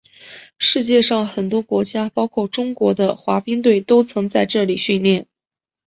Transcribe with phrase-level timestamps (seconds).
[0.57, 5.27] 世界上很多国家包括中国的滑冰队都曾在这里训练。